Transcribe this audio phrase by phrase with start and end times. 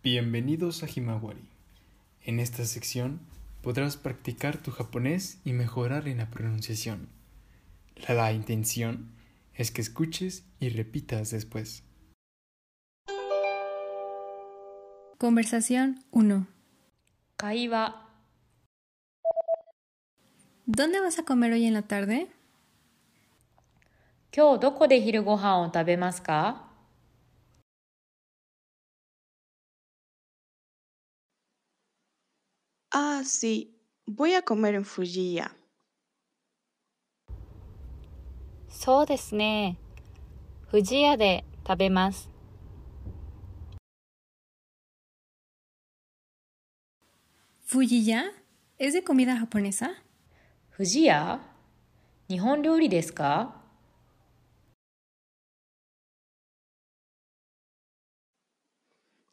[0.00, 1.42] Bienvenidos a Himawari.
[2.22, 3.18] En esta sección
[3.62, 7.08] podrás practicar tu japonés y mejorar en la pronunciación.
[8.06, 9.10] La, la, intención
[9.54, 11.82] es que escuches y repitas después.
[15.18, 16.46] Conversación 1.
[17.36, 18.08] Kaiba.
[20.64, 22.28] ¿Dónde vas a comer hoy en la tarde?
[24.30, 26.67] ¿Kyo doko de hiru gohan o?
[32.91, 35.55] Ah, sí, voy a comer en Fujiya.
[38.69, 39.77] そうですね。
[40.71, 42.29] 富士屋で食べます。
[47.65, 48.31] ¿Fujiya?
[48.77, 49.91] ¿Es de comida japonesa?
[50.75, 51.39] 富士屋
[52.27, 53.61] 日本料理ですか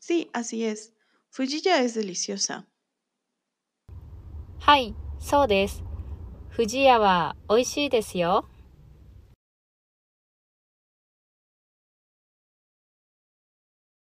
[0.01, 0.95] Sí, así es.
[1.31, 2.67] Fujiya es deliciosa.
[4.66, 5.84] はい、そうです。
[6.58, 8.50] 富士屋は美味しいですよ。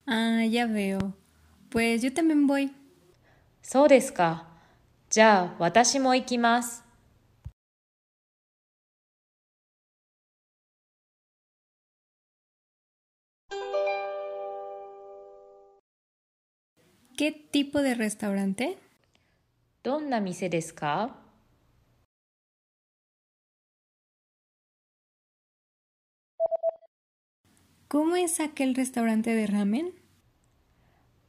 [0.08, 1.14] ああ、やべよ。
[1.70, 2.02] Pues
[3.61, 4.47] そうですか。
[5.11, 6.83] じゃ、私も行きます。
[17.16, 17.81] ¿Qué tipo?
[19.81, 21.16] どんな店ですか
[27.88, 29.94] ¿Cómo es aquel restaurante de ramen?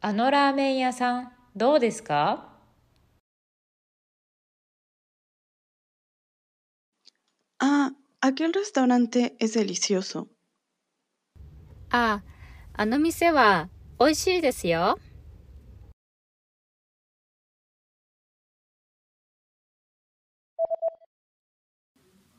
[0.00, 2.48] あのラーメン屋さん、どうですか
[7.60, 10.26] Ah, aquel restaurante es delicioso.
[11.90, 12.22] あ、
[12.72, 14.98] あの店は美味しいですよ。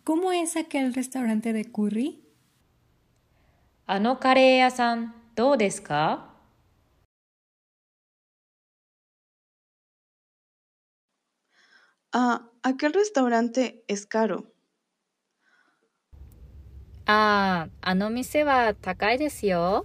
[0.04, 2.24] ¿Cómo es aquel restaurante de curry?
[3.86, 4.20] ¿Ano
[4.76, 6.04] san do desu ka?
[12.14, 14.52] Ah, aquel restaurante es caro.
[17.08, 19.84] Ah, ano mise wa takai desu yo.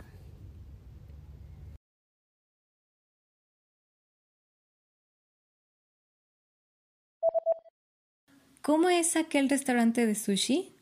[8.67, 10.75] ¿Cómo es aquel restaurante de sushi?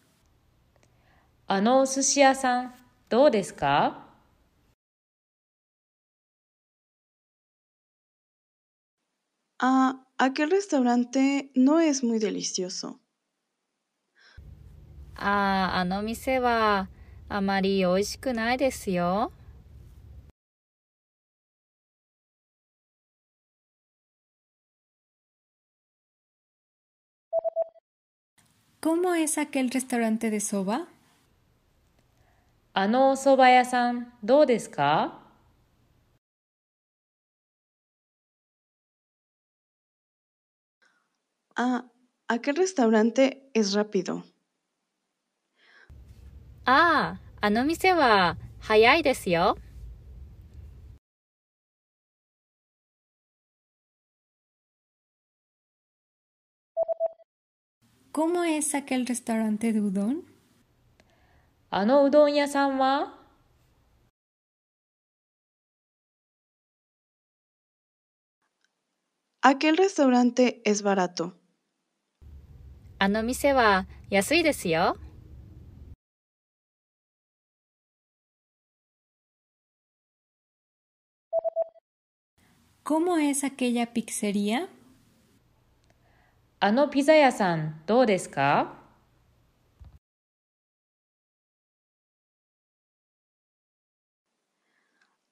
[1.46, 2.72] Ano sushi san.
[9.58, 13.02] Ah, aquel restaurante no es muy delicioso.
[15.14, 16.88] Ah, ano mise wa
[17.28, 18.30] amari oishiku.
[28.84, 30.88] ¿Cómo es aquel restaurante de soba?
[32.74, 35.24] Ano soba yasan, ¿do desu ka?
[41.56, 41.88] Ah,
[42.28, 44.22] aquel restaurante es rápido.
[46.66, 48.36] Ah, ano mise wa
[48.68, 49.63] hayai desu yo.
[58.14, 60.24] ¿Cómo es aquel restaurante de udon?
[61.70, 62.94] ¿Ano udon yasan wa?
[69.42, 71.34] Aquel restaurante es barato.
[73.00, 74.94] ¿Ano mise wa yasui desu yo?
[82.84, 84.68] ¿Cómo es aquella pizzería?
[86.66, 88.72] あのピザ屋さん、どうですか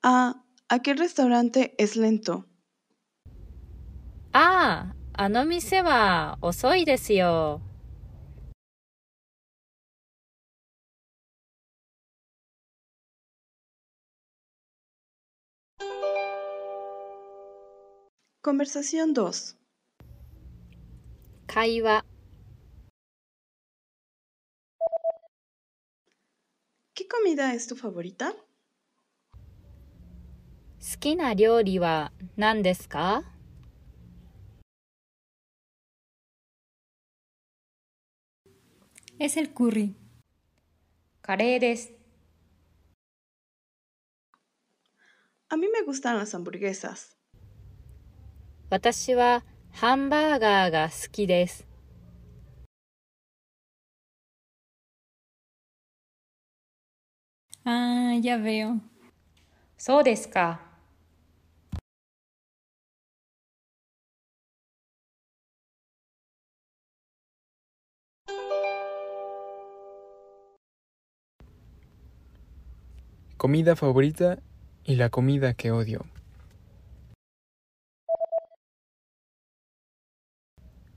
[0.02, 0.34] Ah,
[0.68, 2.44] aquel restaurante es lento.
[4.34, 7.62] ああ、あの店は遅いですよ。
[18.42, 19.61] Conversación 2.
[21.54, 22.02] 会話
[26.94, 28.32] ¿Qué comida es tu favorita?
[30.80, 33.24] 好きな料理は何ですか
[39.18, 39.92] Es el curry.
[41.20, 41.92] カレーです。
[45.50, 47.14] A mí me gustan las hamburguesas.
[48.70, 49.42] 私は
[49.73, 51.67] ハンバーガーが好きです。
[57.63, 58.79] Ah, ya veo.
[59.77, 60.61] そうですか。
[73.37, 74.39] Comida favorita
[74.83, 76.05] y la comida que odio.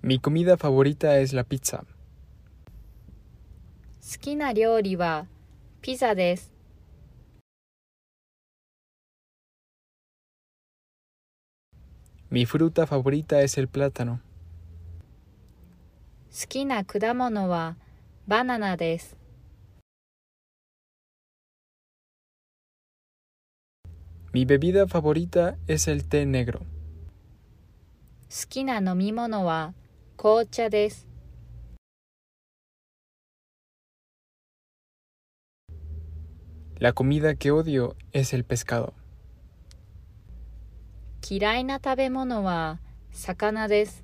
[0.05, 1.85] Mi comida favorita es la pizza.
[4.01, 5.27] 好きな料理は
[5.83, 6.53] ピザです。
[12.31, 14.21] Mi fruta favorita es el plátano.
[16.31, 17.77] 好きな果物は
[18.27, 19.17] バナナです。
[24.33, 26.61] Mi bebida favorita es el té negro.
[28.31, 29.75] 好きな飲み物は
[30.17, 31.07] 紅茶です。
[36.79, 38.95] La comida que odio es el pescado.
[41.23, 42.81] 嫌いな食べ物は
[43.13, 44.03] 魚です。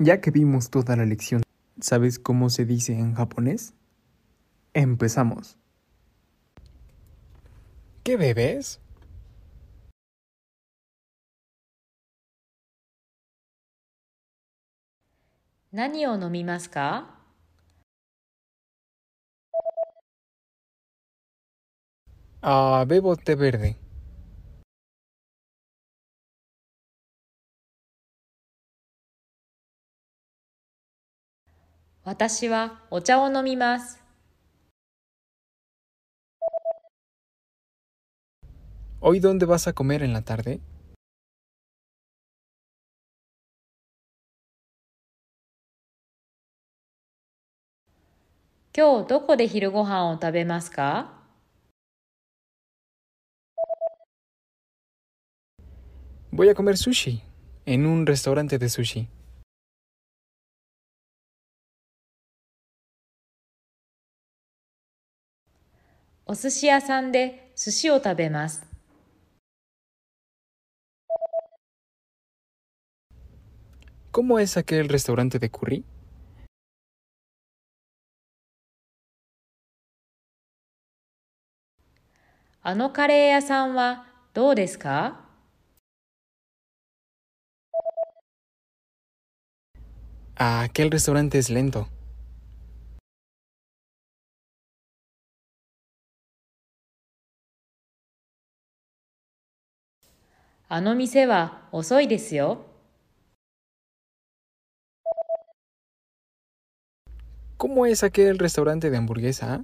[0.00, 1.42] Ya que vimos toda la lección,
[1.80, 3.74] ¿sabes cómo se dice en japonés?
[4.72, 5.58] Empezamos.
[8.03, 8.81] ¿Qué bebes?
[15.71, 17.17] 何を飲みますか
[22.41, 23.77] Ah, bebo té verde.
[32.03, 33.29] 私はお茶を
[39.05, 40.61] ¿Hoy dónde vas a comer en la tarde?
[48.71, 50.19] ¿Kyo doko de hiru gohan o?
[56.31, 57.21] Voy a comer sushi
[57.65, 59.09] en un restaurante de sushi.
[66.23, 68.72] O sushi yasan de sushi o tabemasu.
[74.13, 75.83] ¿Cómo es aquel restaurante de curry?
[82.61, 84.05] あのカレー屋さんは
[84.35, 85.21] どうですか
[90.35, 91.87] Ah, aquel restaurante es lento.
[100.69, 102.72] あの店は遅いですよ。
[107.63, 109.63] ¿Cómo es aquel restaurante de hamburguesa?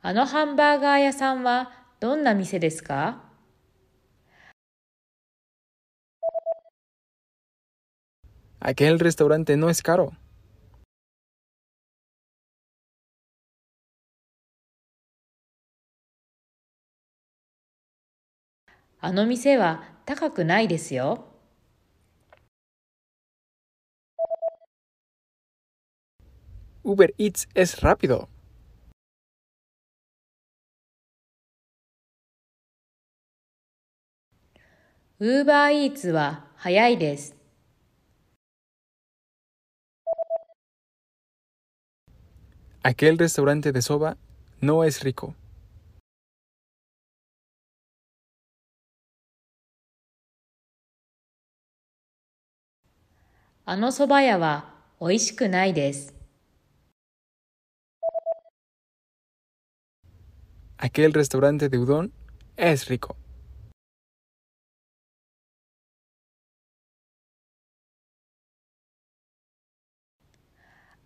[0.00, 0.14] ¿A
[1.12, 1.70] san wa?
[8.60, 10.12] Aquel restaurante no es caro.
[19.02, 21.24] あの店は高くないですよ。
[26.84, 28.28] Uber Eats es rápido.
[35.18, 37.34] ウーバーイーツは早いです。
[42.82, 44.16] Aquel restaurante de soba
[44.62, 45.34] no es rico.
[53.72, 54.64] あの蕎麦屋は
[55.00, 56.12] 美味しくないです。
[60.76, 62.10] Aquel restaurante de udon
[62.56, 63.14] es rico.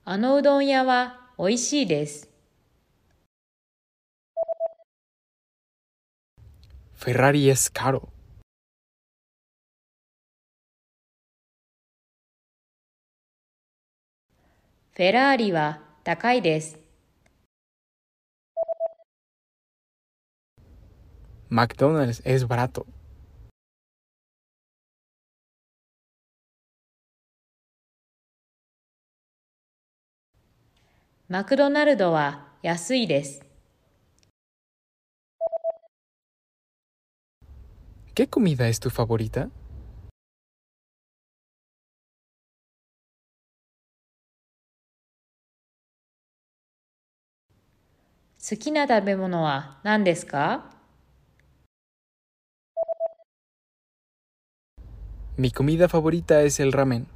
[0.06, 2.30] あのうどん屋は美味しいです。
[6.97, 8.13] Ferrari es caro.
[14.96, 16.78] フェラーリは高いです。
[21.48, 22.06] マクドナ
[31.84, 32.12] ルド。
[32.12, 33.44] は安いです。
[38.14, 39.50] 結構みだ es tu favorita?
[48.46, 50.70] 好きな食べ物は何ですか
[55.38, 57.06] Mi comida favorita es el ramen.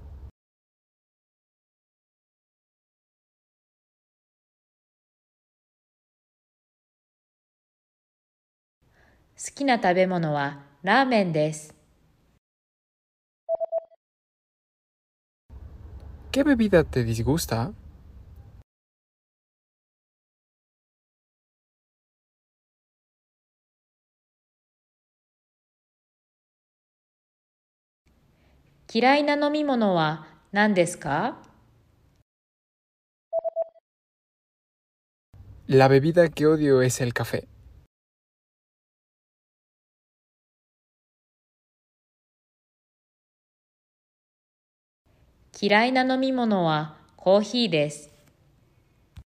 [9.37, 11.75] 好きな食べ物はラーメンです。
[16.33, 17.75] ¿Qué bebida te disgusta?
[28.91, 31.37] 嫌いな飲み物は何ですか
[35.69, 37.47] ？La bebida que odio es el café.
[45.61, 48.18] 嫌いな飲み物はコーヒーです。